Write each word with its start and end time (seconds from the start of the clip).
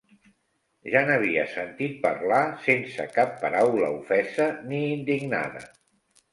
Ja 0.93 1.03
n'havia 1.09 1.43
sentit 1.51 1.99
parlar 2.07 2.41
sense 2.69 3.07
cap 3.19 3.37
paraula 3.45 3.93
ofesa 4.01 4.51
ni 4.73 4.85
indignada. 4.99 5.67